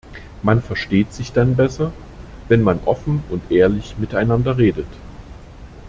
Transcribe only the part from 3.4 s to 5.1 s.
ehrlich miteinander redet.